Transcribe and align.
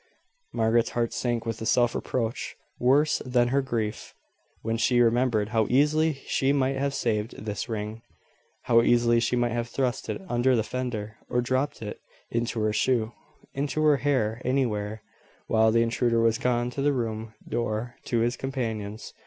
Margaret's 0.51 0.89
heart 0.97 1.13
sank 1.13 1.45
with 1.45 1.61
a 1.61 1.65
self 1.67 1.93
reproach 1.93 2.55
worse 2.79 3.21
than 3.23 3.49
her 3.49 3.61
grief, 3.61 4.15
when 4.63 4.75
she 4.75 4.99
remembered 4.99 5.49
how 5.49 5.67
easily 5.69 6.13
she 6.25 6.51
might 6.51 6.75
have 6.77 6.95
saved 6.95 7.37
this 7.45 7.69
ring 7.69 8.01
how 8.63 8.81
easily 8.81 9.19
she 9.19 9.35
might 9.35 9.51
have 9.51 9.67
thrust 9.69 10.09
it 10.09 10.19
under 10.27 10.55
the 10.55 10.63
fender, 10.63 11.17
or 11.29 11.39
dropped 11.39 11.83
it 11.83 11.99
into 12.31 12.61
her 12.61 12.73
shoe, 12.73 13.11
into 13.53 13.83
her 13.83 13.97
hair, 13.97 14.41
anywhere, 14.43 15.03
while 15.45 15.71
the 15.71 15.83
intruder 15.83 16.19
was 16.19 16.39
gone 16.39 16.71
to 16.71 16.81
the 16.81 16.93
room 16.93 17.35
door 17.47 17.95
to 18.05 18.21
his 18.21 18.35
companions. 18.35 19.13